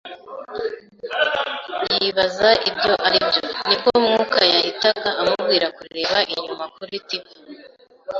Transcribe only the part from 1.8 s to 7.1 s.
yibaza ibyo aribyo, nibwo Mwuka yahitaga amubwira kureba inyuma kuri